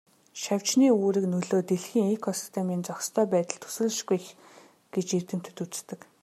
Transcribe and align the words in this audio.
Шавжны 0.41 0.87
үүрэг 1.01 1.25
нөлөө 1.31 1.61
дэлхийн 1.69 2.07
экосистемийн 2.17 2.85
зохистой 2.87 3.25
байдалд 3.33 3.61
төсөөлшгүй 3.63 4.17
их 4.21 4.27
гэж 4.93 5.07
эрдэмтэд 5.17 5.57
үздэг. 5.63 5.99